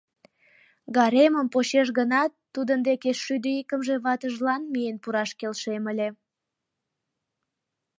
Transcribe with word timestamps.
Гаремым 0.95 1.47
почеш 1.53 1.87
гынат, 1.97 2.31
тудын 2.53 2.79
деке 2.87 3.09
шӱдӧ 3.23 3.49
икымше 3.61 3.95
ватыжлан 4.03 4.61
миен 4.71 4.97
пураш 5.03 5.29
келшем 5.39 5.83
ыле. 5.91 6.09